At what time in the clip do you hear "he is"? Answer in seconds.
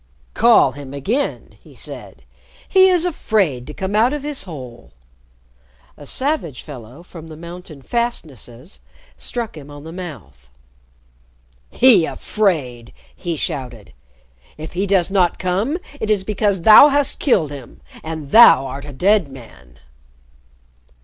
2.67-3.05